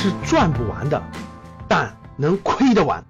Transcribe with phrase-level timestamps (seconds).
[0.00, 1.02] 是赚不完的，
[1.66, 3.04] 但能亏得完。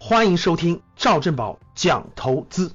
[0.00, 2.72] 欢迎收听赵正宝讲投资。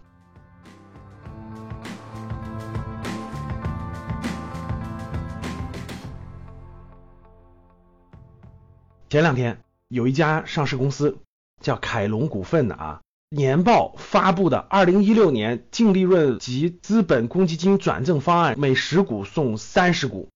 [9.09, 11.18] 前两天有一家上市公司
[11.61, 20.29] 叫凯龙股份的啊，年报发布的二零一六年净利润及资本公积金转正方案，每十股送三十股，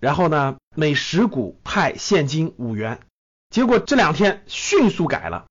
[0.00, 3.00] 然后呢，每十股派现金五元。
[3.50, 5.46] 结果这两天迅速改了，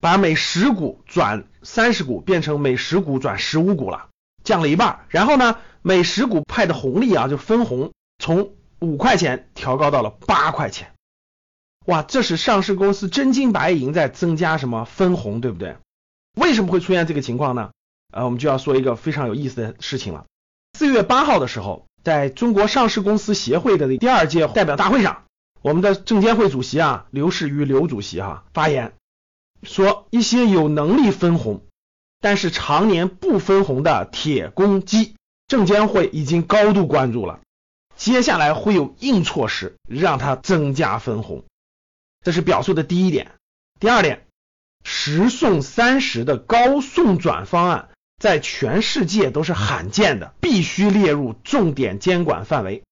[0.00, 4.08] 把每十股转三十股变成每十股转十五股了，
[4.42, 5.06] 降了一半。
[5.08, 10.92] 然后呢，每十股派的红利啊，就分红从五块钱调高到了八块钱。
[11.86, 15.76] 哇，这是上市公司真金白银在增加什么分红，对不对？
[16.36, 17.70] 为什么会出现这个情况呢？
[18.12, 20.24] 呃，我们就要说一个非常有意思的事情了。
[20.76, 25.24] 四月八号的时候，在中国上市公司协会的第二届代表大会上，
[25.62, 28.92] 我们的证监会主席啊刘士余刘主席哈发言
[29.62, 31.64] 说，一些有能力分红，
[32.20, 35.16] 但是常年不分红的铁公鸡，
[35.48, 37.40] 证监会已经高度关注了，
[37.96, 41.44] 接下来会有硬措施让它增加分红。
[42.22, 43.32] 这是表述的第一点。
[43.80, 44.26] 第二点，
[44.84, 47.88] 十送三十的高送转方案
[48.24, 52.82] 在全世界都是罕见的，必须列入重点监管范围。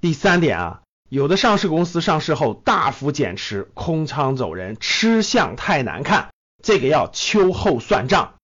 [0.00, 6.30] 第三点啊，有的上市公司上市后大幅减持、空仓走人，吃相太难看，
[6.64, 8.34] 这个要秋后算账。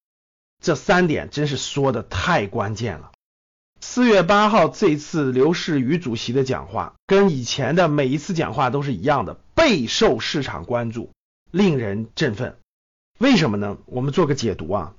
[0.63, 3.11] 这三点真是说的太关键了。
[3.81, 9.41] 四月八号这次刘士余主席的讲话，跟以前的每一次讲话都是一样的。
[9.57, 11.11] 备受市场关注，
[11.51, 12.59] 令人振奋。
[13.19, 13.77] 为什么呢？
[13.87, 14.95] 我们做个解读啊。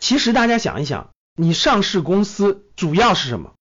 [0.00, 3.52] 其实大家想一想，你上市公司主要是什么？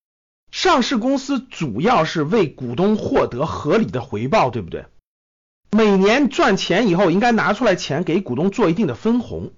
[0.52, 4.86] 上市公司主要是为股东获得合理的回报，对不对？
[5.70, 9.54] 每年赚钱以后，应该拿出来钱给股东做一定的分红。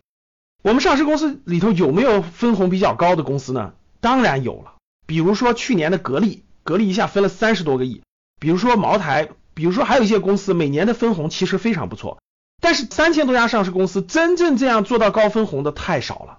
[0.64, 3.74] 我们上市公司里头有没有分红比较高的公司呢？
[4.02, 4.74] 当然有了。
[5.08, 8.02] 比如说去年的格力，格力一下分了三十多个亿。
[8.40, 9.30] 比如说茅台。
[9.54, 12.20] 比如说，还有一些公司每年的分红其实非常不错，
[12.62, 16.38] 但是三千多家上市公司真正这样做到高分红的太少了。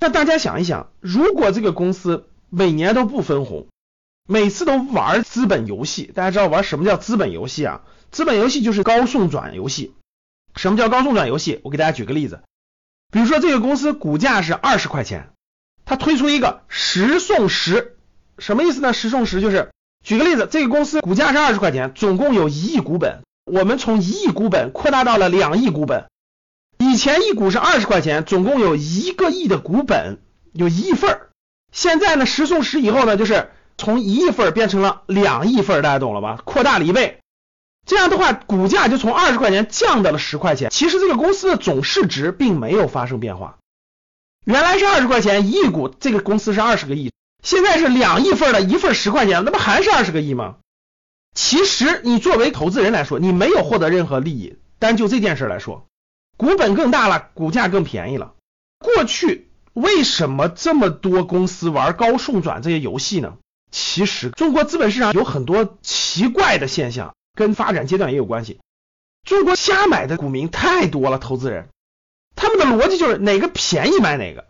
[0.00, 3.66] 那大家想一想，如果这个公司每年都不分红，
[4.26, 7.82] 每次都玩资本游戏，大家知道玩什么叫资本游戏啊？
[8.10, 9.94] 资本游戏就是高送转游戏。
[10.54, 11.60] 什么叫高送转游戏？
[11.64, 12.40] 我给大家举个例子，
[13.12, 15.30] 比如说这个公司股价是二十块钱，
[15.84, 17.96] 它推出一个十送十，
[18.38, 18.92] 什么意思呢？
[18.92, 19.70] 十送十就是。
[20.04, 26.06] 举个例子，这个公司股价是二十块钱，总共有一亿股本，我们从一亿股本扩大到了两亿股本。
[26.78, 30.20] 以前一股是二十块钱，总共有一个亿的股本，
[30.52, 31.30] 有一亿份儿。
[31.72, 36.40] 现在呢，十送十以后呢，就是从一亿份变成了两亿份，大家懂了吧？
[36.44, 37.18] 扩大了一倍。
[37.86, 40.70] 这样的话，股价就从二十块钱降到了十块钱。
[40.70, 43.58] 其实这个公司的总市值并没有发生变化，
[44.44, 47.10] 原来是二十块钱一亿股，这个公司是二十个亿。
[47.42, 50.56] 现在是两亿份的，一份十块钱，那不还是二十个亿吗？
[51.34, 54.58] 其实你作为投资人来说，你没有获得任何利益。
[54.78, 55.87] 单就这件事来说，
[56.38, 58.32] 股本更大了，股价更便宜了。
[58.78, 63.34] 过去为什么这么多公司玩高送转这些游戏呢？
[63.70, 68.60] 其实中国资本市场有很多奇怪的现象，跟发展阶段也有关系。
[69.26, 71.68] 中国瞎买的股民太多了，投资人
[72.34, 74.46] 他们的逻辑就是哪个便宜买哪个。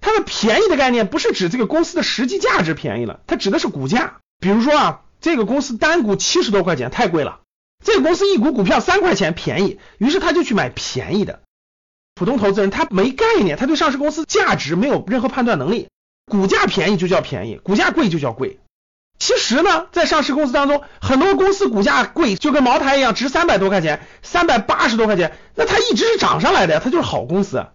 [0.00, 4.16] 它的便宜的概念不是指这个公司的实际价值便宜了，它指的是股价。
[4.40, 7.40] 比如说啊，这个公司单股七十多块钱太贵了，
[7.86, 11.38] 这个公司一股股票三块钱便宜，于是他就去买便宜的。
[12.16, 15.86] 普通投资人他没概念，他对上市公司价值没有任何判断能力，
[16.26, 18.58] 股价便宜就叫便宜，股价贵就叫贵。
[19.20, 27.66] 其实呢，在上市公司当中，很多公司股价贵，就跟茅台一样，值三百多块钱，三百八十多块钱，那它一直是涨上来的呀，它就是好公司。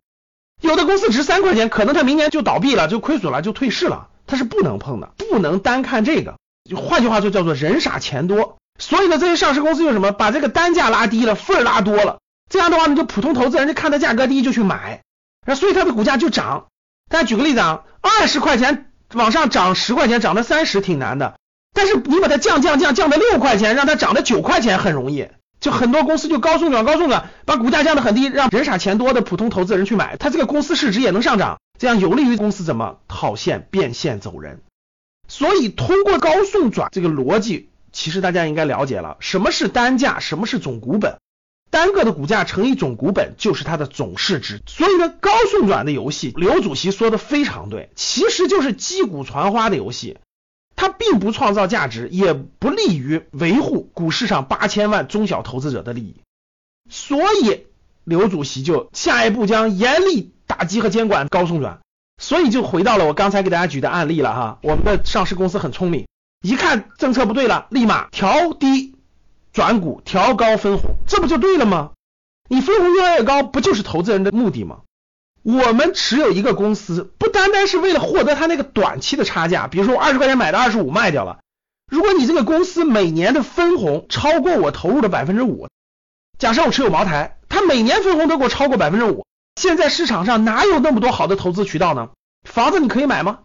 [0.62, 6.36] 有的公司值三块钱，可能它明年就倒闭了，就亏损了，就退市了，它是不能碰的，不能单看这个。
[6.76, 8.58] 换句话说，叫做人傻钱多。
[8.82, 10.12] 所以呢，这些上市公司用什么？
[10.12, 12.18] 把这个单价拉低了，份儿拉多了。
[12.50, 15.04] 这样的话呢，就普通投资人就看它价格低就去买，
[15.46, 16.66] 那所以它的股价就涨。
[17.10, 21.36] 大家举个例子啊，二十块钱往上涨十块钱，涨到三十挺难的，
[21.74, 25.28] 但是你把它降降降降到六块钱，让它涨到九块钱很容易。
[25.60, 34.62] 就很多公司就高送转高送转，把股价降得很低，让人傻钱多的普通投资人去买，它这个公司市值也能上涨，这样有利于公司怎么套现变现走人。
[35.28, 41.20] 所以通过高送转这个逻辑，其实大家应该了解了什么是单价，什么是总股本，
[41.70, 44.62] 单个的股价乘以总股本就是它的总市值。
[44.66, 50.18] 所以呢，高送转的游戏，刘主席说的非常对，其实就是击鼓传花的游戏。
[50.76, 56.22] 它并不创造价值，也不利于维护股市上八千万中小投资者的利益。
[56.90, 57.68] 所以，
[58.04, 61.80] 刘主席就下一步将严厉打击和监管高送转。
[62.20, 64.60] 所以就回到了我刚才给大家举的案例了哈。
[64.64, 66.08] 我们的上市公司很聪明，
[66.42, 68.96] 一看政策不对了，立马调低
[69.54, 71.92] 转股，调高分红，这不就对了吗？
[72.50, 74.80] 你分红越来越高，不就是投资人的目的吗？
[75.44, 81.40] 我们持有一个公司，不单单是为了获得它那个短期的差价，比如说我二十块钱买的二十五卖掉了。
[81.90, 85.68] 如果你这个公司每年的分红超过我投入的百分之五，
[86.40, 89.26] 假设我持有茅台，它每年分红都给我超过百分之五。
[89.56, 92.10] 现在市场上哪有那么多好的投资渠道呢？
[92.44, 93.40] 房子你可以买吗？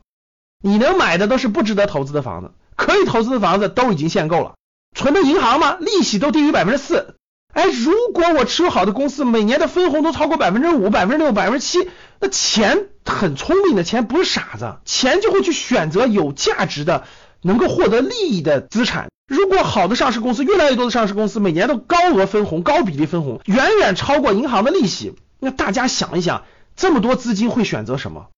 [0.62, 4.54] 你能买的都是不值得投资的房子，可以投资的房子都已经限购了。
[4.94, 5.76] 存的银行吗？
[5.80, 7.16] 利息都低于百分之四。
[7.52, 11.88] 哎，如果我持有好的公司，每年的分红都超过百分之五、百分之六、百分之七，
[12.20, 17.04] 那钱很聪明的钱不是傻子，钱就会去选择有价值的、
[17.42, 19.08] 能够获得利益的资产。
[19.26, 25.14] 如果好的上市公司，越来越多的上市公司每年都高额分红、高比例分红，远远超过银行的利息。
[25.40, 26.44] 那大家想一想，
[26.76, 28.28] 这么多资金会选择什么？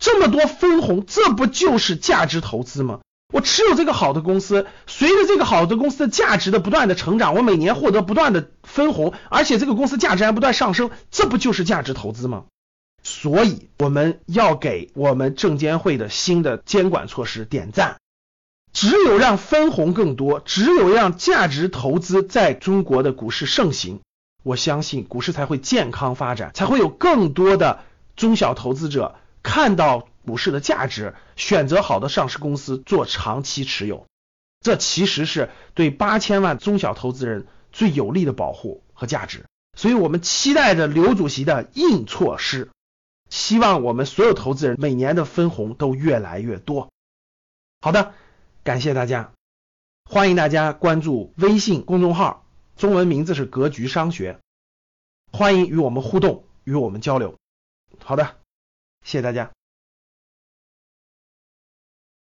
[0.00, 3.00] 这么多分红，这不就是价值投资吗？
[3.32, 12.44] 我持有这个好的公司，随着这个好的公司的价值的不断的成长，我每年获得不断的分红，而且这个公司价值还不断上升，这不就是价值投资吗？
[13.02, 17.96] 所以我们要给我们证监会的新的监管措施点赞。
[18.72, 24.00] 只有让分红更多，只有让价值投资在中国的股市盛行。
[24.44, 27.80] 我相信股市才会健康发展，才会有更多的
[28.16, 34.06] 中小投资者看到股市的价值，选择好的上市公司做长期持有。
[34.60, 39.44] 这其实是对八千万中小投资人最有力的保护和价值。
[39.76, 42.70] 所以我们期待着刘主席的硬措施，
[43.30, 46.90] 希望我们所有投资人每年的分红都越来越多。
[47.80, 48.14] 好的，
[48.62, 49.32] 感谢大家，
[50.04, 52.44] 欢迎大家关注微信公众号。
[52.76, 54.38] 中文名字是格局商学，
[55.32, 57.34] 欢迎与我们互动，与我们交流。
[58.04, 58.36] 好的，
[59.02, 59.50] 谢谢大家。